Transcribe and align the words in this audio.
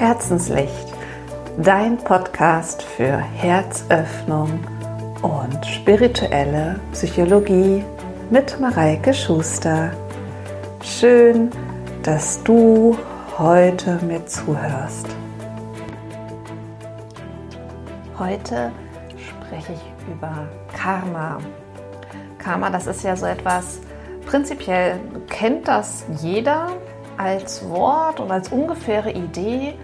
Herzenslicht, 0.00 0.94
dein 1.58 1.98
Podcast 1.98 2.82
für 2.82 3.18
Herzöffnung 3.18 4.58
und 5.20 5.66
spirituelle 5.66 6.80
Psychologie 6.92 7.84
mit 8.30 8.58
Mareike 8.58 9.12
Schuster. 9.12 9.92
Schön, 10.82 11.50
dass 12.02 12.42
du 12.44 12.96
heute 13.36 14.00
mir 14.02 14.24
zuhörst. 14.24 15.06
Heute 18.18 18.72
spreche 19.18 19.74
ich 19.74 20.14
über 20.14 20.48
Karma. 20.74 21.36
Karma, 22.38 22.70
das 22.70 22.86
ist 22.86 23.04
ja 23.04 23.14
so 23.16 23.26
etwas, 23.26 23.80
prinzipiell 24.24 24.98
kennt 25.28 25.68
das 25.68 26.06
jeder, 26.22 26.68
als 27.20 27.68
Wort 27.68 28.18
und 28.18 28.30
als 28.30 28.48
ungefähre 28.48 29.10
Idee, 29.10 29.74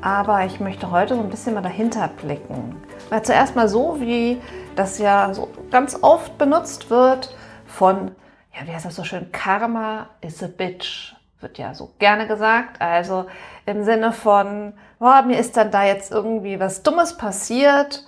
aber 0.00 0.44
ich 0.44 0.58
möchte 0.58 0.90
heute 0.90 1.14
so 1.14 1.20
ein 1.20 1.30
bisschen 1.30 1.54
mal 1.54 1.62
dahinter 1.62 2.08
blicken. 2.08 2.76
Weil 3.08 3.22
zuerst 3.22 3.54
mal 3.54 3.68
so, 3.68 4.00
wie 4.00 4.42
das 4.74 4.98
ja 4.98 5.32
so 5.32 5.48
ganz 5.70 5.96
oft 6.02 6.36
benutzt 6.36 6.90
wird 6.90 7.36
von, 7.66 8.10
ja, 8.52 8.66
wie 8.66 8.72
heißt 8.72 8.84
das 8.84 8.96
so 8.96 9.04
schön, 9.04 9.30
Karma 9.30 10.08
is 10.22 10.42
a 10.42 10.48
bitch, 10.48 11.14
wird 11.38 11.56
ja 11.58 11.72
so 11.72 11.92
gerne 12.00 12.26
gesagt. 12.26 12.82
Also 12.82 13.26
im 13.64 13.84
Sinne 13.84 14.10
von, 14.12 14.74
oh, 14.98 15.22
mir 15.24 15.38
ist 15.38 15.56
dann 15.56 15.70
da 15.70 15.84
jetzt 15.84 16.10
irgendwie 16.10 16.58
was 16.58 16.82
Dummes 16.82 17.16
passiert 17.16 18.04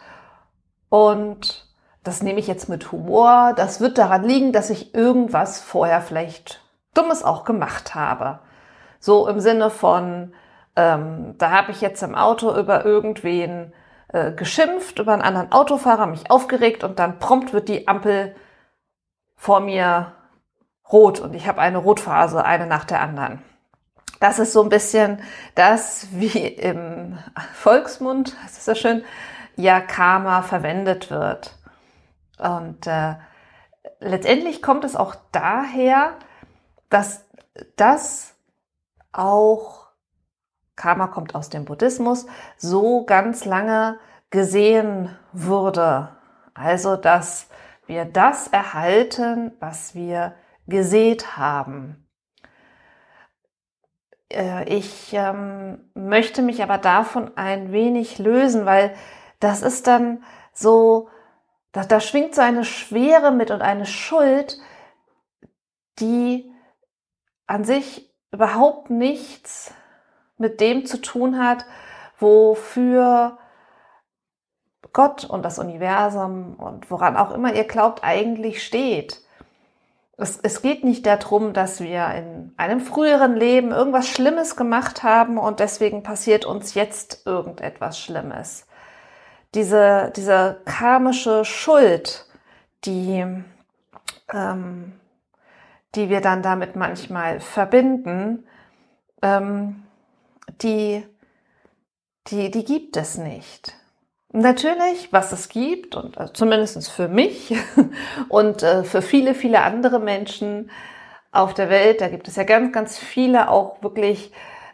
und 0.89 1.69
das 2.03 2.23
nehme 2.23 2.41
ich 2.41 2.49
jetzt 2.49 2.69
mit 2.69 2.91
Humor. 2.91 3.53
Das 3.57 3.81
wird 3.81 3.99
daran 3.99 4.25
liegen, 4.25 4.53
dass 4.53 4.71
ich 4.71 4.95
irgendwas 4.95 5.61
vorher 5.61 6.01
vielleicht 6.01 6.66
Dummes 6.97 7.23
auch 7.23 7.45
gemacht 7.45 7.95
habe. 7.95 8.41
So 8.99 9.29
im 9.29 9.41
Sinne 9.41 9.71
von, 9.71 10.33
ähm, 10.75 11.35
da 11.39 11.51
habe 11.51 11.73
ich 11.73 11.81
jetzt 11.81 12.03
im 12.03 12.15
Auto 12.15 12.57
über 12.57 12.85
irgendwen 12.85 13.73
äh, 14.09 14.33
geschimpft, 14.33 14.99
über 14.99 15.13
einen 15.13 15.23
anderen 15.23 15.53
Autofahrer, 15.53 16.07
mich 16.07 16.31
aufgeregt 16.31 16.85
und 16.85 16.99
dann 16.99 17.19
prompt 17.19 17.53
wird 17.53 17.69
die 17.69 17.89
Ampel 17.89 18.35
vor 19.37 19.61
mir 19.61 20.13
rot 20.91 21.21
und 21.21 21.35
ich 21.35 21.47
habe 21.47 21.61
eine 21.61 21.79
Rotphase, 21.79 22.45
eine 22.45 22.67
nach 22.67 22.85
der 22.85 23.01
anderen. 23.01 23.43
Das 24.21 24.39
ist 24.39 24.53
so 24.53 24.63
ein 24.63 24.69
bisschen 24.69 25.21
das, 25.55 26.09
wie 26.13 26.47
im 26.47 27.19
Volksmund, 27.55 28.37
das 28.43 28.59
ist 28.59 28.69
ja 28.69 28.75
schön, 28.75 29.05
ja 29.57 29.81
Karma 29.81 30.43
verwendet 30.43 31.11
wird. 31.11 31.55
Und 32.39 32.87
äh, 32.87 33.15
letztendlich 34.01 34.63
kommt 34.63 34.85
es 34.85 34.97
auch 34.97 35.15
daher, 35.33 36.13
dass 36.89 37.25
das 37.77 38.35
auch, 39.13 39.87
Karma 40.77 41.07
kommt 41.07 41.35
aus 41.35 41.49
dem 41.49 41.65
Buddhismus, 41.65 42.27
so 42.57 43.05
ganz 43.05 43.45
lange 43.45 43.99
gesehen 44.31 45.17
wurde. 45.33 46.17
Also, 46.55 46.97
dass 46.97 47.49
wir 47.87 48.05
das 48.05 48.49
erhalten, 48.49 49.53
was 49.61 49.95
wir 49.95 50.35
gesät 50.67 51.37
haben. 51.37 52.07
Äh, 54.31 54.69
ich 54.69 55.13
ähm, 55.13 55.91
möchte 55.95 56.43
mich 56.43 56.63
aber 56.63 56.79
davon 56.79 57.37
ein 57.37 57.73
wenig 57.73 58.19
lösen, 58.19 58.67
weil 58.67 58.95
das 59.41 59.63
ist 59.63 59.87
dann 59.87 60.25
so, 60.53 61.09
da, 61.73 61.85
da 61.85 62.01
schwingt 62.01 62.35
so 62.35 62.41
eine 62.41 62.65
Schwere 62.65 63.31
mit 63.31 63.51
und 63.51 63.63
eine 63.63 63.87
Schuld, 63.87 64.59
die 65.99 66.53
an 67.47 67.65
sich 67.65 68.11
überhaupt 68.33 68.91
nichts 68.91 69.73
mit 70.39 70.61
dem 70.61 70.85
zu 70.87 71.01
tun 71.01 71.39
hat, 71.39 71.65
wofür 72.19 73.39
Gott 74.93 75.25
und 75.25 75.43
das 75.43 75.59
Universum 75.59 76.55
und 76.55 76.91
woran 76.91 77.17
auch 77.17 77.33
immer 77.33 77.55
ihr 77.55 77.65
glaubt 77.65 78.03
eigentlich 78.03 78.65
steht. 78.65 79.21
Es, 80.17 80.39
es 80.43 80.63
geht 80.63 80.85
nicht 80.85 81.05
darum, 81.05 81.53
dass 81.53 81.81
wir 81.81 82.09
in 82.15 82.55
einem 82.57 82.81
früheren 82.81 83.37
Leben 83.37 83.73
irgendwas 83.73 84.09
Schlimmes 84.09 84.57
gemacht 84.57 85.03
haben 85.03 85.37
und 85.37 85.61
deswegen 85.61 86.03
passiert 86.03 86.47
uns 86.47 86.75
jetzt 86.75 87.27
irgendetwas 87.27 88.01
Schlimmes. 88.01 88.67
Diese, 89.55 90.13
diese 90.17 90.63
karmische 90.65 91.45
Schuld, 91.45 92.27
die 92.85 93.25
ähm, 94.33 94.93
die 95.97 96.11
wir 96.11 96.21
dann 96.21 96.43
damit 96.43 96.77
manchmal 96.77 97.41
verbinden, 97.41 98.47
ähm, 99.23 99.83
die, 100.63 101.05
die, 102.29 102.51
die 102.51 102.65
gibt 102.65 102.97
es 102.97 103.17
nicht. 103.17 103.75
Natürlich, 104.33 105.13
was 105.13 105.33
es 105.33 105.49
gibt, 105.49 105.95
und 105.97 106.19
also 106.19 106.33
zumindest 106.33 106.91
für 106.91 107.09
mich 107.09 107.55
und 108.29 108.63
äh, 108.63 108.85
für 108.85 109.01
viele, 109.01 109.35
viele 109.35 109.63
andere 109.63 109.99
Menschen 109.99 110.71
auf 111.33 111.55
der 111.55 111.71
Welt, 111.71 112.01
da 112.01 112.09
gibt 112.09 112.29
es 112.29 112.37
ja 112.37 112.45
ganz, 112.45 112.73
ganz 112.73 112.99
viele 112.99 113.51
auch 113.51 113.83
wirklich 113.83 114.33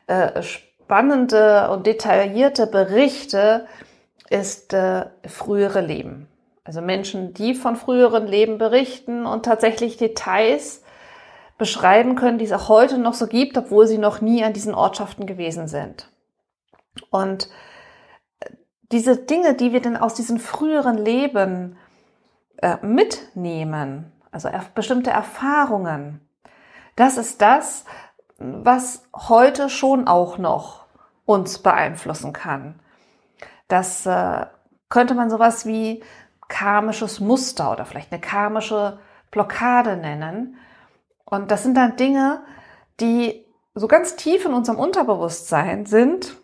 äh, 0.09 0.43
spannende 0.43 1.71
und 1.71 1.87
detaillierte 1.87 2.67
Berichte, 2.67 3.67
ist 4.31 4.73
äh, 4.73 5.07
frühere 5.27 5.81
Leben. 5.81 6.29
Also 6.65 6.81
Menschen, 6.81 7.35
die 7.35 7.55
von 7.55 7.77
früheren 7.77 8.27
Leben 8.27 8.59
berichten 8.59 9.27
und 9.27 9.45
tatsächlich 9.45 9.97
Details 9.97 10.83
beschreiben 11.63 12.17
können, 12.17 12.39
die 12.39 12.45
es 12.45 12.51
auch 12.51 12.69
heute 12.69 12.99
noch 12.99 13.15
so 13.15 13.29
gibt, 13.29 13.57
obwohl 13.57 13.87
sie 13.87 13.99
noch 13.99 14.21
nie 14.21 14.43
an 14.43 14.53
diesen 14.53 14.75
Ortschaften 14.75 15.27
gewesen 15.27 15.69
sind. 15.69 16.11
Und 17.09 17.49
äh, 18.41 18.51
diese 18.91 19.17
Dinge, 19.17 19.55
die 19.55 19.73
wir 19.73 19.81
denn 19.81 19.97
aus 19.97 20.15
diesen 20.15 20.41
früheren 20.41 20.99
Leben 20.99 21.77
äh, 22.57 22.85
mitnehmen, 22.85 24.11
also 24.33 24.49
bestimmte 24.75 25.11
Erfahrungen, 25.11 26.21
das 26.97 27.17
ist 27.17 27.41
das, 27.41 27.85
was 28.39 29.05
heute 29.15 29.71
schon 29.71 30.09
auch 30.09 30.39
noch 30.39 30.87
uns 31.27 31.61
beeinflussen 31.61 32.33
kann. 32.33 32.81
Das 33.69 34.05
äh, 34.05 34.47
könnte 34.89 35.15
man 35.15 35.31
sowas 35.31 35.65
wie 35.65 36.03
karmisches 36.49 37.21
Muster 37.21 37.71
oder 37.71 37.85
vielleicht 37.85 38.11
eine 38.11 38.21
karmische 38.21 38.99
Blockade 39.31 39.97
nennen, 39.97 40.57
und 41.33 41.51
das 41.51 41.63
sind 41.63 41.75
dann 41.79 41.97
Dinge, 41.97 42.43
die 43.01 43.47
so 43.75 43.89
ganz 43.89 44.17
tief 44.17 44.45
in 44.45 44.53
unserem 44.53 44.79
Unterbewusstsein 44.79 45.87
sind 45.87 46.37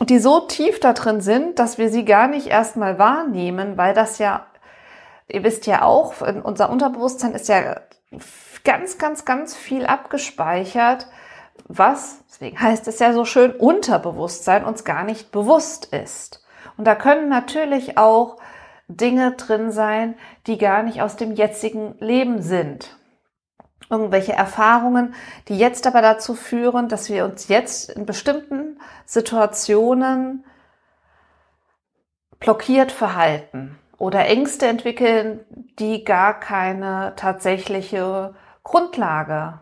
und 0.00 0.08
die 0.08 0.20
so 0.20 0.40
tief 0.40 0.80
da 0.80 0.94
drin 0.94 1.20
sind, 1.20 1.58
dass 1.58 1.76
wir 1.76 1.90
sie 1.90 2.06
gar 2.06 2.26
nicht 2.26 2.46
erstmal 2.46 2.98
wahrnehmen, 2.98 3.76
weil 3.76 3.92
das 3.92 4.18
ja, 4.18 4.46
ihr 5.28 5.44
wisst 5.44 5.66
ja 5.66 5.82
auch, 5.82 6.22
unser 6.44 6.70
Unterbewusstsein 6.70 7.34
ist 7.34 7.48
ja 7.48 7.78
ganz, 8.64 8.96
ganz, 8.96 9.26
ganz 9.26 9.54
viel 9.54 9.84
abgespeichert, 9.84 11.08
was, 11.68 12.24
deswegen 12.26 12.58
heißt 12.58 12.88
es 12.88 12.98
ja 13.00 13.12
so 13.12 13.26
schön, 13.26 13.52
Unterbewusstsein 13.52 14.64
uns 14.64 14.84
gar 14.84 15.04
nicht 15.04 15.30
bewusst 15.30 15.92
ist. 15.92 16.42
Und 16.78 16.86
da 16.86 16.94
können 16.94 17.28
natürlich 17.28 17.98
auch 17.98 18.38
Dinge 18.88 19.32
drin 19.32 19.72
sein, 19.72 20.14
die 20.46 20.56
gar 20.56 20.82
nicht 20.82 21.02
aus 21.02 21.16
dem 21.16 21.32
jetzigen 21.32 21.96
Leben 21.98 22.40
sind 22.40 22.96
irgendwelche 23.90 24.32
Erfahrungen, 24.32 25.14
die 25.48 25.58
jetzt 25.58 25.86
aber 25.86 26.02
dazu 26.02 26.34
führen, 26.34 26.88
dass 26.88 27.08
wir 27.08 27.24
uns 27.24 27.48
jetzt 27.48 27.90
in 27.90 28.06
bestimmten 28.06 28.80
Situationen 29.04 30.44
blockiert 32.38 32.92
verhalten 32.92 33.78
oder 33.98 34.26
Ängste 34.26 34.66
entwickeln, 34.66 35.40
die 35.78 36.04
gar 36.04 36.38
keine 36.38 37.14
tatsächliche 37.16 38.34
Grundlage 38.62 39.60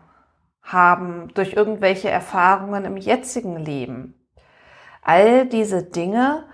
haben 0.63 1.31
durch 1.35 1.53
irgendwelche 1.53 2.09
Erfahrungen 2.09 2.85
im 2.85 2.97
jetzigen 2.97 3.57
Leben. 3.57 4.15
All 5.03 5.45
diese 5.45 5.83
Dinge 5.83 6.45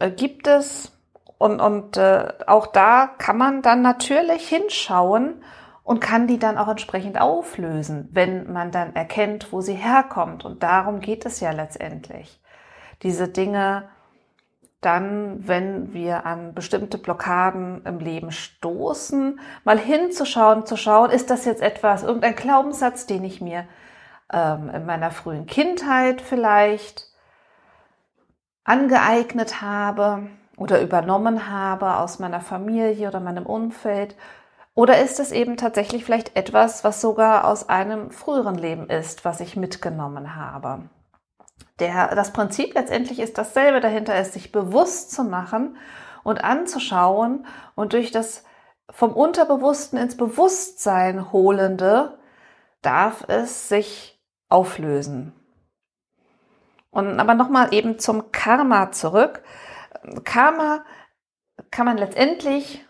äh, 0.00 0.10
gibt 0.10 0.48
es 0.48 0.92
und, 1.38 1.60
und 1.60 1.96
äh, 1.96 2.32
auch 2.46 2.66
da 2.66 3.06
kann 3.18 3.38
man 3.38 3.62
dann 3.62 3.82
natürlich 3.82 4.48
hinschauen 4.48 5.42
und 5.86 6.00
kann 6.00 6.26
die 6.26 6.40
dann 6.40 6.58
auch 6.58 6.66
entsprechend 6.66 7.20
auflösen, 7.20 8.08
wenn 8.10 8.52
man 8.52 8.72
dann 8.72 8.96
erkennt, 8.96 9.52
wo 9.52 9.60
sie 9.60 9.74
herkommt. 9.74 10.44
Und 10.44 10.64
darum 10.64 10.98
geht 10.98 11.24
es 11.24 11.38
ja 11.38 11.52
letztendlich. 11.52 12.40
Diese 13.04 13.28
Dinge 13.28 13.88
dann, 14.80 15.46
wenn 15.46 15.94
wir 15.94 16.26
an 16.26 16.54
bestimmte 16.54 16.98
Blockaden 16.98 17.84
im 17.84 18.00
Leben 18.00 18.32
stoßen, 18.32 19.38
mal 19.62 19.78
hinzuschauen, 19.78 20.66
zu 20.66 20.76
schauen, 20.76 21.10
ist 21.10 21.30
das 21.30 21.44
jetzt 21.44 21.62
etwas, 21.62 22.02
irgendein 22.02 22.34
Glaubenssatz, 22.34 23.06
den 23.06 23.22
ich 23.22 23.40
mir 23.40 23.64
ähm, 24.32 24.68
in 24.74 24.86
meiner 24.86 25.12
frühen 25.12 25.46
Kindheit 25.46 26.20
vielleicht 26.20 27.06
angeeignet 28.64 29.62
habe 29.62 30.30
oder 30.56 30.82
übernommen 30.82 31.48
habe 31.48 31.98
aus 31.98 32.18
meiner 32.18 32.40
Familie 32.40 33.06
oder 33.06 33.20
meinem 33.20 33.46
Umfeld 33.46 34.16
oder 34.76 35.00
ist 35.00 35.18
es 35.20 35.32
eben 35.32 35.56
tatsächlich 35.56 36.04
vielleicht 36.04 36.36
etwas, 36.36 36.84
was 36.84 37.00
sogar 37.00 37.46
aus 37.46 37.70
einem 37.70 38.10
früheren 38.10 38.56
Leben 38.56 38.90
ist, 38.90 39.24
was 39.24 39.40
ich 39.40 39.56
mitgenommen 39.56 40.36
habe? 40.36 40.90
Der, 41.78 42.14
das 42.14 42.34
Prinzip 42.34 42.74
letztendlich 42.74 43.18
ist 43.18 43.38
dasselbe 43.38 43.80
dahinter, 43.80 44.20
ist 44.20 44.34
sich 44.34 44.52
bewusst 44.52 45.12
zu 45.12 45.24
machen 45.24 45.78
und 46.24 46.44
anzuschauen 46.44 47.46
und 47.74 47.94
durch 47.94 48.10
das 48.10 48.44
vom 48.90 49.14
Unterbewussten 49.14 49.98
ins 49.98 50.16
Bewusstsein 50.18 51.32
holende 51.32 52.18
darf 52.82 53.24
es 53.28 53.70
sich 53.70 54.22
auflösen. 54.50 55.32
Und 56.90 57.18
aber 57.18 57.34
nochmal 57.34 57.72
eben 57.72 57.98
zum 57.98 58.30
Karma 58.30 58.92
zurück. 58.92 59.42
Karma 60.24 60.84
kann 61.70 61.86
man 61.86 61.96
letztendlich 61.96 62.85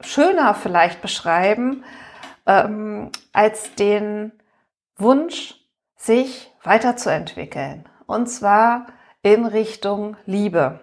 schöner 0.00 0.54
vielleicht 0.54 1.02
beschreiben 1.02 1.84
ähm, 2.46 3.10
als 3.32 3.74
den 3.74 4.32
Wunsch, 4.96 5.54
sich 5.96 6.50
weiterzuentwickeln. 6.62 7.88
Und 8.06 8.26
zwar 8.26 8.86
in 9.22 9.44
Richtung 9.44 10.16
Liebe. 10.24 10.80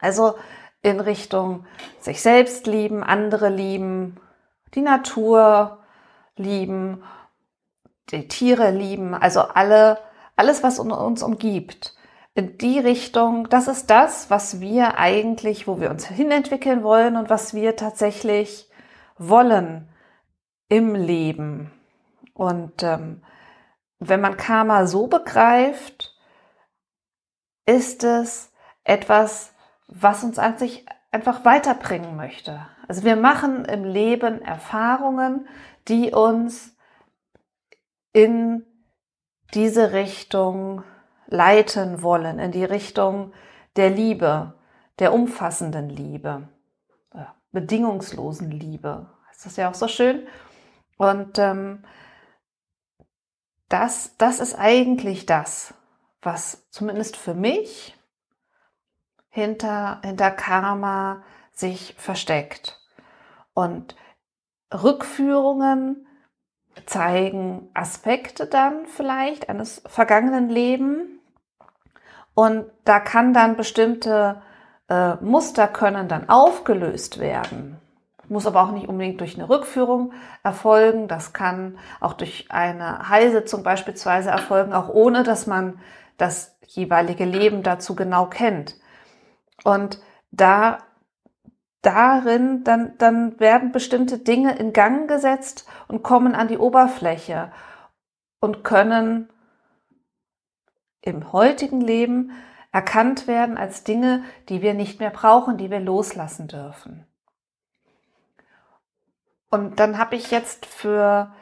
Also 0.00 0.36
in 0.82 1.00
Richtung 1.00 1.66
sich 2.00 2.22
selbst 2.22 2.66
lieben, 2.66 3.02
andere 3.02 3.48
lieben, 3.48 4.20
die 4.74 4.82
Natur 4.82 5.78
lieben, 6.36 7.02
die 8.10 8.28
Tiere 8.28 8.70
lieben, 8.70 9.14
also 9.14 9.40
alle, 9.40 9.98
alles, 10.36 10.62
was 10.62 10.78
uns 10.78 11.22
umgibt. 11.22 11.97
In 12.38 12.56
die 12.56 12.78
Richtung, 12.78 13.48
das 13.48 13.66
ist 13.66 13.90
das, 13.90 14.30
was 14.30 14.60
wir 14.60 14.96
eigentlich, 14.96 15.66
wo 15.66 15.80
wir 15.80 15.90
uns 15.90 16.06
hinentwickeln 16.06 16.84
wollen 16.84 17.16
und 17.16 17.28
was 17.28 17.52
wir 17.52 17.74
tatsächlich 17.74 18.70
wollen 19.16 19.88
im 20.68 20.94
Leben. 20.94 21.72
Und 22.34 22.84
ähm, 22.84 23.24
wenn 23.98 24.20
man 24.20 24.36
Karma 24.36 24.86
so 24.86 25.08
begreift, 25.08 26.16
ist 27.66 28.04
es 28.04 28.52
etwas, 28.84 29.52
was 29.88 30.22
uns 30.22 30.38
an 30.38 30.58
sich 30.58 30.86
einfach 31.10 31.44
weiterbringen 31.44 32.14
möchte. 32.14 32.64
Also 32.86 33.02
wir 33.02 33.16
machen 33.16 33.64
im 33.64 33.82
Leben 33.82 34.42
Erfahrungen, 34.42 35.48
die 35.88 36.12
uns 36.12 36.76
in 38.12 38.64
diese 39.54 39.92
Richtung 39.92 40.84
leiten 41.28 42.02
wollen, 42.02 42.38
in 42.38 42.52
die 42.52 42.64
Richtung 42.64 43.32
der 43.76 43.90
Liebe, 43.90 44.54
der 44.98 45.12
umfassenden 45.12 45.88
Liebe, 45.88 46.48
äh, 47.14 47.24
bedingungslosen 47.52 48.50
Liebe. 48.50 49.08
Ist 49.30 49.46
das 49.46 49.56
ja 49.56 49.70
auch 49.70 49.74
so 49.74 49.86
schön? 49.86 50.26
Und 50.96 51.38
ähm, 51.38 51.84
das, 53.68 54.16
das 54.18 54.40
ist 54.40 54.58
eigentlich 54.58 55.26
das, 55.26 55.74
was 56.22 56.68
zumindest 56.70 57.16
für 57.16 57.34
mich 57.34 57.96
hinter, 59.28 60.00
hinter 60.02 60.30
Karma 60.30 61.22
sich 61.52 61.94
versteckt. 61.98 62.80
Und 63.54 63.94
Rückführungen 64.72 66.06
zeigen 66.86 67.70
Aspekte 67.74 68.46
dann 68.46 68.86
vielleicht 68.86 69.48
eines 69.48 69.82
vergangenen 69.86 70.48
Lebens. 70.48 71.17
Und 72.38 72.66
da 72.84 73.00
kann 73.00 73.34
dann 73.34 73.56
bestimmte 73.56 74.40
äh, 74.88 75.16
Muster 75.16 75.66
können 75.66 76.06
dann 76.06 76.28
aufgelöst 76.28 77.18
werden. 77.18 77.78
Muss 78.28 78.46
aber 78.46 78.62
auch 78.62 78.70
nicht 78.70 78.88
unbedingt 78.88 79.18
durch 79.20 79.34
eine 79.34 79.48
Rückführung 79.48 80.12
erfolgen. 80.44 81.08
Das 81.08 81.32
kann 81.32 81.78
auch 81.98 82.12
durch 82.12 82.46
eine 82.50 83.08
Heilsitzung 83.08 83.64
beispielsweise 83.64 84.30
erfolgen, 84.30 84.72
auch 84.72 84.88
ohne 84.88 85.24
dass 85.24 85.48
man 85.48 85.80
das 86.16 86.56
jeweilige 86.64 87.24
Leben 87.24 87.64
dazu 87.64 87.96
genau 87.96 88.26
kennt. 88.26 88.76
Und 89.64 89.98
da, 90.30 90.78
darin, 91.82 92.62
dann, 92.62 92.96
dann 92.98 93.40
werden 93.40 93.72
bestimmte 93.72 94.16
Dinge 94.16 94.54
in 94.54 94.72
Gang 94.72 95.08
gesetzt 95.08 95.66
und 95.88 96.04
kommen 96.04 96.36
an 96.36 96.46
die 96.46 96.58
Oberfläche 96.58 97.50
und 98.38 98.62
können 98.62 99.28
im 101.08 101.32
heutigen 101.32 101.80
Leben 101.80 102.32
erkannt 102.72 103.26
werden 103.26 103.58
als 103.58 103.84
Dinge, 103.84 104.22
die 104.48 104.62
wir 104.62 104.74
nicht 104.74 105.00
mehr 105.00 105.10
brauchen, 105.10 105.56
die 105.56 105.70
wir 105.70 105.80
loslassen 105.80 106.48
dürfen. 106.48 107.06
Und 109.50 109.80
dann 109.80 109.98
habe 109.98 110.16
ich 110.16 110.30
jetzt 110.30 110.66
für 110.66 111.32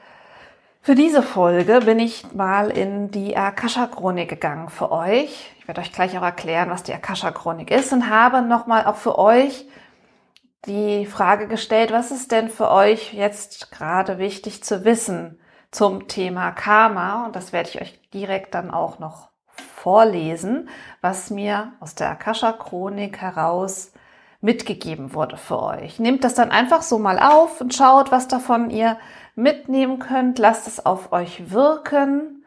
für 0.87 0.95
diese 0.95 1.25
Folge 1.25 1.81
bin 1.81 1.99
ich 1.99 2.33
mal 2.33 2.71
in 2.71 3.11
die 3.11 3.37
Akasha-Chronik 3.37 4.29
gegangen 4.29 4.69
für 4.69 4.93
euch. 4.93 5.53
Ich 5.59 5.67
werde 5.67 5.81
euch 5.81 5.91
gleich 5.91 6.17
auch 6.17 6.23
erklären, 6.23 6.71
was 6.71 6.85
die 6.85 6.95
Akasha-Chronik 6.95 7.73
ist 7.73 7.93
und 7.93 8.09
habe 8.09 8.41
nochmal 8.41 8.87
auch 8.87 8.95
für 8.95 9.19
euch 9.19 9.67
die 10.67 11.05
Frage 11.07 11.49
gestellt, 11.49 11.91
was 11.91 12.13
ist 12.13 12.31
denn 12.31 12.49
für 12.49 12.71
euch 12.71 13.13
jetzt 13.13 13.73
gerade 13.73 14.19
wichtig 14.19 14.63
zu 14.63 14.85
wissen 14.85 15.41
zum 15.73 16.07
Thema 16.07 16.53
Karma? 16.53 17.27
Und 17.27 17.35
das 17.35 17.53
werde 17.53 17.69
ich 17.69 17.81
euch 17.81 18.01
direkt 18.11 18.55
dann 18.55 18.71
auch 18.71 19.01
noch 19.01 19.31
vorlesen, 19.87 20.69
was 21.01 21.31
mir 21.31 21.71
aus 21.79 21.95
der 21.95 22.11
Akasha-Chronik 22.11 23.19
heraus 23.19 23.93
mitgegeben 24.41 25.15
wurde 25.15 25.37
für 25.37 25.63
euch. 25.63 26.01
Nehmt 26.01 26.25
das 26.25 26.35
dann 26.35 26.51
einfach 26.51 26.83
so 26.83 26.99
mal 26.99 27.21
auf 27.21 27.61
und 27.61 27.73
schaut, 27.73 28.11
was 28.11 28.27
davon 28.27 28.71
ihr 28.71 28.99
mitnehmen 29.37 30.01
könnt. 30.01 30.41
Lasst 30.41 30.67
es 30.67 30.85
auf 30.85 31.13
euch 31.13 31.53
wirken. 31.53 32.45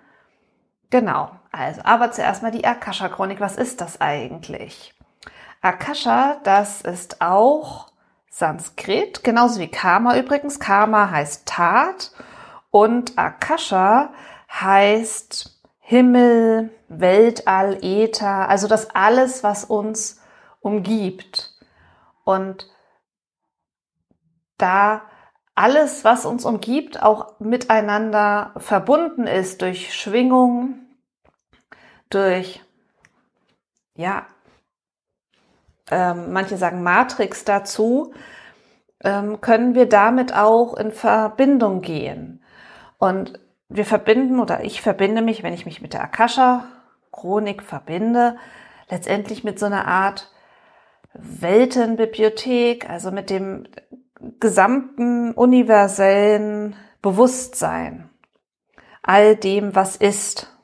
Genau. 0.89 1.31
Also, 1.53 1.79
aber 1.85 2.11
zuerst 2.11 2.43
mal 2.43 2.51
die 2.51 2.67
Akasha-Chronik. 2.67 3.39
Was 3.39 3.55
ist 3.55 3.79
das 3.79 4.01
eigentlich? 4.01 4.93
Akasha, 5.61 6.41
das 6.43 6.81
ist 6.81 7.21
auch 7.21 7.87
Sanskrit, 8.29 9.23
genauso 9.23 9.61
wie 9.61 9.69
Karma 9.69 10.17
übrigens. 10.17 10.59
Karma 10.59 11.09
heißt 11.09 11.45
Tat 11.45 12.11
und 12.69 13.17
Akasha 13.17 14.09
heißt 14.51 15.58
Himmel, 15.89 16.69
Weltall, 16.87 17.79
Äther, 17.81 18.47
also 18.47 18.67
das 18.67 18.91
alles, 18.93 19.43
was 19.43 19.65
uns 19.65 20.21
umgibt. 20.59 21.57
Und 22.23 22.69
da 24.59 25.01
alles, 25.55 26.03
was 26.03 26.27
uns 26.27 26.45
umgibt, 26.45 27.01
auch 27.01 27.39
miteinander 27.39 28.53
verbunden 28.57 29.25
ist 29.25 29.63
durch 29.63 29.95
Schwingung, 29.95 30.75
durch, 32.11 32.63
ja, 33.95 34.27
ähm, 35.89 36.31
manche 36.31 36.57
sagen 36.57 36.83
Matrix 36.83 37.45
dazu, 37.45 38.13
ähm, 39.03 39.41
können 39.41 39.73
wir 39.73 39.89
damit 39.89 40.35
auch 40.35 40.77
in 40.77 40.91
Verbindung 40.91 41.81
gehen. 41.81 42.43
Und 42.99 43.39
wir 43.69 43.85
verbinden 43.85 44.39
oder 44.39 44.63
ich 44.63 44.81
verbinde 44.81 45.21
mich, 45.21 45.43
wenn 45.43 45.53
ich 45.53 45.65
mich 45.65 45.81
mit 45.81 45.93
der 45.93 46.03
Akasha-Chronik 46.03 47.61
verbinde, 47.63 48.37
letztendlich 48.89 49.43
mit 49.43 49.59
so 49.59 49.67
einer 49.67 49.87
Art 49.87 50.31
Weltenbibliothek, 51.13 52.89
also 52.89 53.11
mit 53.11 53.29
dem 53.29 53.67
gesamten 54.39 55.33
universellen 55.33 56.75
Bewusstsein, 57.01 58.09
all 59.03 59.35
dem, 59.35 59.75
was 59.75 59.95
ist. 59.95 60.55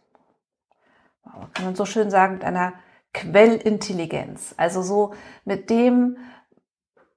Kann 1.53 1.65
man 1.65 1.75
so 1.75 1.85
schön 1.85 2.09
sagen, 2.09 2.33
mit 2.33 2.43
einer 2.43 2.73
Quellintelligenz, 3.13 4.55
also 4.57 4.81
so 4.81 5.13
mit 5.45 5.69
dem, 5.69 6.17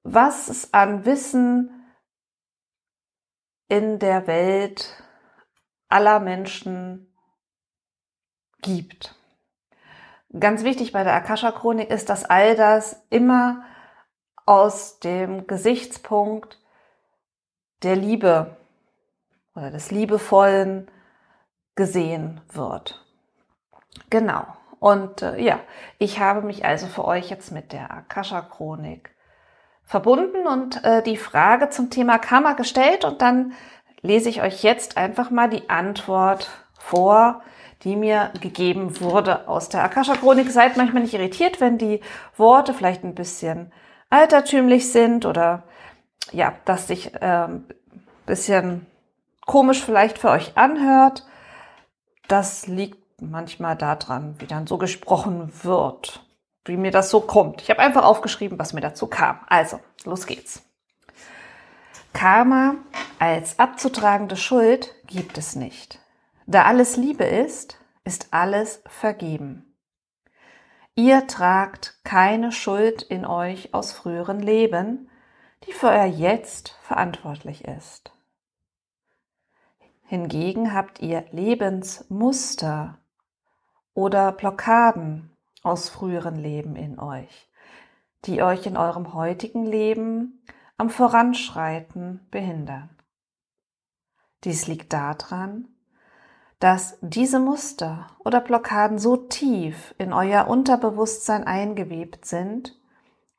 was 0.04 0.48
es 0.48 0.72
an 0.72 1.04
Wissen 1.04 1.70
in 3.68 3.98
der 3.98 4.26
Welt 4.26 5.02
aller 5.88 6.20
Menschen 6.20 7.12
gibt. 8.62 9.14
Ganz 10.38 10.62
wichtig 10.64 10.92
bei 10.92 11.04
der 11.04 11.14
Akasha-Chronik 11.14 11.90
ist, 11.90 12.10
dass 12.10 12.24
all 12.24 12.54
das 12.54 13.02
immer 13.08 13.64
aus 14.44 14.98
dem 15.00 15.46
Gesichtspunkt 15.46 16.58
der 17.82 17.96
Liebe 17.96 18.56
oder 19.54 19.70
des 19.70 19.90
Liebevollen 19.90 20.90
gesehen 21.74 22.40
wird. 22.52 23.04
Genau. 24.10 24.46
Und 24.80 25.22
äh, 25.22 25.40
ja, 25.40 25.60
ich 25.98 26.20
habe 26.20 26.42
mich 26.42 26.64
also 26.64 26.86
für 26.86 27.04
euch 27.04 27.30
jetzt 27.30 27.50
mit 27.50 27.72
der 27.72 27.90
Akasha-Chronik 27.90 29.14
verbunden 29.84 30.46
und 30.46 30.84
äh, 30.84 31.02
die 31.02 31.16
Frage 31.16 31.70
zum 31.70 31.90
Thema 31.90 32.18
Karma 32.18 32.52
gestellt 32.52 33.04
und 33.04 33.22
dann 33.22 33.52
lese 34.02 34.28
ich 34.28 34.42
euch 34.42 34.62
jetzt 34.62 34.96
einfach 34.96 35.30
mal 35.30 35.48
die 35.48 35.68
Antwort 35.70 36.48
vor, 36.78 37.42
die 37.82 37.96
mir 37.96 38.32
gegeben 38.40 39.00
wurde 39.00 39.48
aus 39.48 39.68
der 39.68 39.84
Akasha-Chronik. 39.84 40.50
Seid 40.50 40.76
manchmal 40.76 41.02
nicht 41.02 41.14
irritiert, 41.14 41.60
wenn 41.60 41.78
die 41.78 42.00
Worte 42.36 42.74
vielleicht 42.74 43.04
ein 43.04 43.14
bisschen 43.14 43.72
altertümlich 44.10 44.90
sind 44.90 45.26
oder 45.26 45.62
ja, 46.32 46.54
dass 46.64 46.88
sich 46.88 47.12
ähm, 47.20 47.64
bisschen 48.26 48.86
komisch 49.46 49.82
vielleicht 49.82 50.18
für 50.18 50.30
euch 50.30 50.56
anhört. 50.56 51.26
Das 52.28 52.66
liegt 52.66 52.98
manchmal 53.20 53.76
daran, 53.76 54.36
wie 54.38 54.46
dann 54.46 54.66
so 54.66 54.78
gesprochen 54.78 55.50
wird, 55.62 56.24
wie 56.64 56.76
mir 56.76 56.90
das 56.90 57.10
so 57.10 57.20
kommt. 57.20 57.62
Ich 57.62 57.70
habe 57.70 57.80
einfach 57.80 58.04
aufgeschrieben, 58.04 58.58
was 58.58 58.74
mir 58.74 58.82
dazu 58.82 59.06
kam. 59.06 59.40
Also, 59.48 59.80
los 60.04 60.26
geht's. 60.26 60.67
Karma 62.18 62.74
als 63.20 63.60
abzutragende 63.60 64.36
Schuld 64.36 64.92
gibt 65.06 65.38
es 65.38 65.54
nicht. 65.54 66.00
Da 66.48 66.64
alles 66.64 66.96
Liebe 66.96 67.22
ist, 67.22 67.78
ist 68.02 68.34
alles 68.34 68.82
vergeben. 68.88 69.76
Ihr 70.96 71.28
tragt 71.28 72.00
keine 72.02 72.50
Schuld 72.50 73.02
in 73.02 73.24
euch 73.24 73.72
aus 73.72 73.92
früheren 73.92 74.40
Leben, 74.40 75.08
die 75.64 75.72
für 75.72 75.90
euer 75.90 76.06
Jetzt 76.06 76.76
verantwortlich 76.82 77.64
ist. 77.66 78.10
Hingegen 80.02 80.74
habt 80.74 80.98
ihr 80.98 81.24
Lebensmuster 81.30 82.98
oder 83.94 84.32
Blockaden 84.32 85.30
aus 85.62 85.88
früheren 85.88 86.34
Leben 86.34 86.74
in 86.74 86.98
euch, 86.98 87.48
die 88.24 88.42
euch 88.42 88.66
in 88.66 88.76
eurem 88.76 89.14
heutigen 89.14 89.64
Leben 89.64 90.42
am 90.78 90.90
Voranschreiten 90.90 92.26
behindern. 92.30 92.88
Dies 94.44 94.68
liegt 94.68 94.92
daran, 94.92 95.68
dass 96.60 96.98
diese 97.00 97.40
Muster 97.40 98.06
oder 98.20 98.40
Blockaden 98.40 98.98
so 98.98 99.16
tief 99.16 99.94
in 99.98 100.12
euer 100.12 100.48
Unterbewusstsein 100.48 101.44
eingewebt 101.44 102.24
sind, 102.24 102.80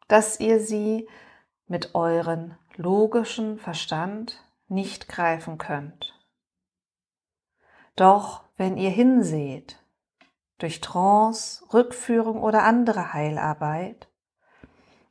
dass 0.07 0.39
ihr 0.39 0.59
sie 0.59 1.07
mit 1.67 1.95
euren 1.95 2.57
logischen 2.75 3.57
Verstand 3.57 4.43
nicht 4.67 5.07
greifen 5.07 5.57
könnt. 5.57 6.13
Doch 7.95 8.43
wenn 8.57 8.77
ihr 8.77 8.89
hinseht, 8.89 9.81
durch 10.57 10.81
Trance, 10.81 11.63
Rückführung 11.73 12.41
oder 12.41 12.63
andere 12.63 13.13
Heilarbeit 13.13 14.09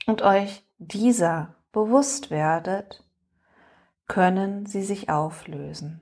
und 0.07 0.23
euch 0.23 0.67
dieser 0.79 1.55
bewusst 1.73 2.31
werdet, 2.31 3.05
können 4.07 4.67
sie 4.67 4.83
sich 4.83 5.11
auflösen. 5.11 6.01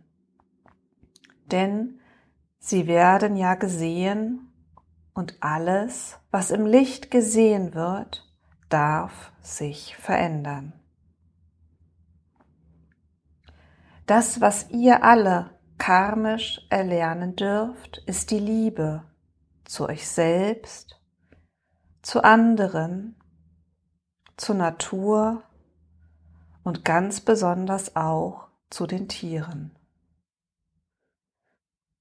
Denn 1.50 2.00
sie 2.58 2.86
werden 2.86 3.36
ja 3.36 3.54
gesehen 3.54 4.52
und 5.14 5.36
alles, 5.40 6.18
was 6.30 6.50
im 6.50 6.66
Licht 6.66 7.10
gesehen 7.10 7.74
wird, 7.74 8.24
darf 8.68 9.32
sich 9.40 9.96
verändern. 9.96 10.72
Das, 14.06 14.40
was 14.40 14.70
ihr 14.70 15.02
alle 15.02 15.50
karmisch 15.78 16.60
erlernen 16.70 17.34
dürft, 17.34 17.98
ist 18.06 18.30
die 18.30 18.38
Liebe 18.38 19.02
zu 19.64 19.88
euch 19.88 20.08
selbst, 20.08 21.00
zu 22.02 22.22
anderen, 22.22 23.16
zur 24.36 24.54
Natur 24.54 25.42
und 26.66 26.84
ganz 26.84 27.20
besonders 27.20 27.94
auch 27.94 28.48
zu 28.70 28.88
den 28.88 29.06
Tieren. 29.06 29.70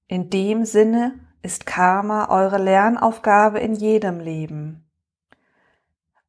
In 0.08 0.28
dem 0.28 0.64
Sinne 0.64 1.20
ist 1.40 1.66
Karma 1.66 2.28
eure 2.30 2.58
Lernaufgabe 2.58 3.60
in 3.60 3.74
jedem 3.74 4.18
Leben. 4.18 4.84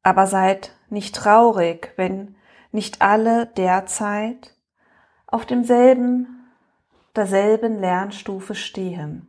Aber 0.04 0.28
seid 0.28 0.76
nicht 0.88 1.16
traurig, 1.16 1.92
wenn 1.96 2.36
nicht 2.70 3.02
alle 3.02 3.46
derzeit 3.46 4.56
auf 5.26 5.44
demselben 5.44 6.46
derselben 7.16 7.80
Lernstufe 7.80 8.54
stehen. 8.54 9.26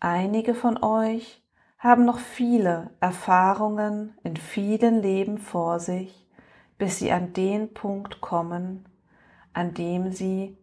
Einige 0.00 0.56
von 0.56 0.82
euch 0.82 1.40
haben 1.78 2.04
noch 2.04 2.18
viele 2.18 2.90
Erfahrungen 2.98 4.18
in 4.24 4.36
vielen 4.36 5.00
Leben 5.00 5.38
vor 5.38 5.78
sich, 5.78 6.27
bis 6.78 6.98
sie 6.98 7.12
an 7.12 7.32
den 7.32 7.74
Punkt 7.74 8.20
kommen, 8.20 8.88
an 9.52 9.74
dem 9.74 10.12
sie 10.12 10.56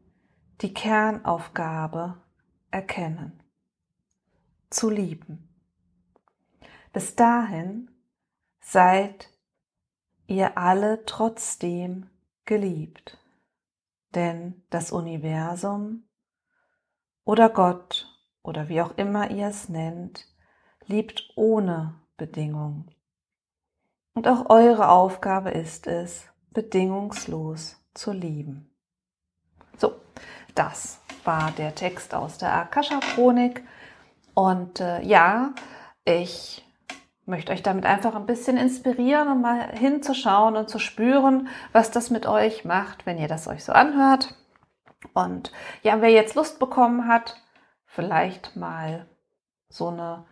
die 0.62 0.74
Kernaufgabe 0.74 2.18
erkennen. 2.72 3.44
Zu 4.70 4.90
lieben. 4.90 5.50
Bis 6.94 7.16
dahin 7.16 7.92
seid 8.62 9.30
ihr 10.28 10.58
alle 10.58 11.06
trotzdem 11.06 12.10
geliebt 12.46 13.20
denn 14.16 14.64
das 14.70 14.92
Universum 14.92 16.08
oder 17.24 17.50
Gott 17.50 18.08
oder 18.42 18.70
wie 18.70 18.82
auch 18.82 18.98
immer 18.98 19.30
ihr 19.30 19.48
es 19.48 19.70
nennt, 19.70 20.26
liebt 20.86 21.34
ohne 21.36 22.00
Bedingung. 22.18 22.88
Und 24.16 24.30
auch 24.30 24.50
eure 24.50 24.90
Aufgabe 24.90 25.52
ist 25.52 25.88
es, 25.88 26.26
bedingungslos 26.52 27.76
zu 27.94 28.14
lieben. 28.14 28.74
So, 29.78 29.94
das 30.56 31.02
war 31.26 31.52
der 31.52 31.76
Text 31.76 32.16
aus 32.16 32.38
der 32.38 32.54
Akasha-Chronik. 32.54 33.64
Und 34.34 34.80
äh, 34.80 35.02
ja, 35.02 35.54
ich 36.06 36.66
möchte 37.26 37.52
euch 37.52 37.62
damit 37.62 37.86
einfach 37.86 38.16
ein 38.16 38.26
bisschen 38.26 38.56
inspirieren, 38.56 39.28
um 39.28 39.42
mal 39.42 39.76
hinzuschauen 39.76 40.56
und 40.56 40.70
zu 40.70 40.80
spüren, 40.80 41.50
was 41.74 41.92
das 41.92 42.10
mit 42.10 42.26
euch 42.26 42.64
macht, 42.64 43.06
wenn 43.06 43.18
ihr 43.18 43.28
das 43.28 43.50
euch 43.50 43.66
so 43.66 43.74
anhört. 43.74 44.34
Und 45.14 45.52
ja, 45.84 46.00
wer 46.00 46.12
jetzt 46.12 46.36
Lust 46.36 46.58
bekommen 46.60 47.10
hat, 47.10 47.36
vielleicht 47.86 48.56
mal 48.56 49.08
so 49.70 49.90
eine 49.90 50.26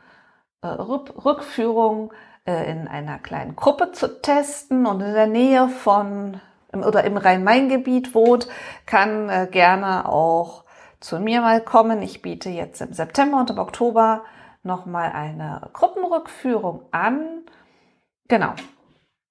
äh, 0.61 0.67
Rückführung 0.67 2.13
äh, 2.45 2.69
in 2.71 2.87
einer 2.87 3.19
kleinen 3.19 3.55
Gruppe 3.55 3.91
zu 3.91 4.21
testen 4.21 4.85
und 4.85 5.01
in 5.01 5.13
der 5.13 5.27
Nähe 5.27 5.69
von 5.69 6.41
oder 6.73 7.03
im 7.03 7.17
Rhein-Main-Gebiet 7.17 8.15
wohnt, 8.15 8.47
kann 8.85 9.29
äh, 9.29 9.47
gerne 9.49 10.09
auch 10.09 10.63
zu 10.99 11.19
mir 11.19 11.41
mal 11.41 11.61
kommen. 11.61 12.01
Ich 12.01 12.21
biete 12.21 12.49
jetzt 12.49 12.81
im 12.81 12.93
September 12.93 13.39
und 13.39 13.49
im 13.49 13.59
Oktober 13.59 14.23
nochmal 14.63 15.11
eine 15.11 15.69
Gruppenrückführung 15.73 16.85
an. 16.91 17.43
Genau. 18.27 18.53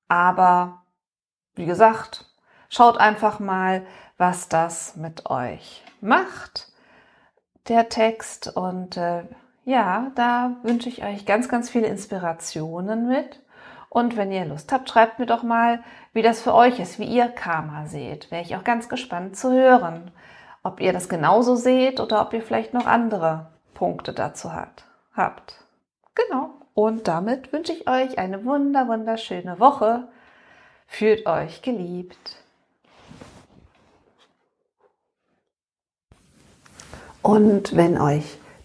Aber 0.09 0.85
wie 1.55 1.67
gesagt, 1.67 2.27
schaut 2.69 2.99
einfach 2.99 3.41
mal, 3.41 3.87
was 4.19 4.49
das 4.49 4.97
mit 4.97 5.29
euch 5.31 5.83
macht, 6.01 6.71
der 7.69 7.89
Text. 7.89 8.55
Und 8.55 8.97
äh, 8.97 9.25
ja, 9.65 10.11
da 10.15 10.57
wünsche 10.63 10.89
ich 10.89 11.05
euch 11.05 11.27
ganz, 11.27 11.49
ganz 11.49 11.71
viele 11.71 11.87
Inspirationen 11.87 13.09
mit. 13.09 13.41
Und 13.89 14.17
wenn 14.17 14.33
ihr 14.33 14.45
Lust 14.45 14.73
habt, 14.73 14.89
schreibt 14.89 15.19
mir 15.19 15.27
doch 15.27 15.43
mal, 15.43 15.83
wie 16.13 16.23
das 16.23 16.41
für 16.41 16.55
euch 16.55 16.81
ist, 16.81 16.99
wie 16.99 17.05
ihr 17.05 17.29
Karma 17.29 17.87
seht. 17.87 18.31
Wäre 18.31 18.43
ich 18.43 18.57
auch 18.57 18.65
ganz 18.65 18.89
gespannt 18.89 19.37
zu 19.37 19.53
hören, 19.53 20.11
ob 20.63 20.81
ihr 20.81 20.93
das 20.93 21.09
genauso 21.09 21.57
seht 21.57 22.01
oder 22.01 22.23
ob 22.23 22.33
ihr 22.33 22.43
vielleicht 22.43 22.73
noch 22.73 22.87
andere 22.87 23.49
Punkte 23.75 24.13
dazu 24.13 24.55
habt 24.55 24.87
habt. 25.15 25.65
Genau. 26.15 26.51
Und 26.75 27.09
damit 27.09 27.53
wünsche 27.53 27.73
ich 27.73 27.89
euch 27.89 28.19
eine 28.19 28.45
wunder, 28.45 28.89
wunderschöne 28.89 29.59
Woche. 29.59 30.09
Fühlt 30.87 31.27
euch 31.27 31.63
geliebt. 31.63 32.37
Und 37.23 37.77
wenn 37.77 38.01
euch 38.01 38.39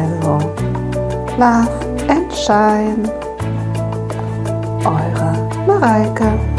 Also, 0.00 0.38
Love 1.36 1.68
and 2.08 2.32
Shine. 2.32 3.04
Eure 4.82 5.32
Mareike. 5.66 6.49